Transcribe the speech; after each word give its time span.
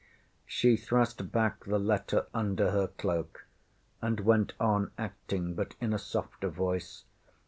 ŌĆÖ 0.01 0.43
She 0.47 0.77
thrust 0.77 1.31
back 1.31 1.63
the 1.65 1.77
letter 1.77 2.25
under 2.33 2.71
her 2.71 2.87
cloak, 2.87 3.45
and 4.01 4.19
went 4.21 4.53
on 4.59 4.89
acting, 4.97 5.53
but 5.53 5.75
in 5.79 5.93
a 5.93 5.99
softer 5.99 6.49
voice. 6.49 7.03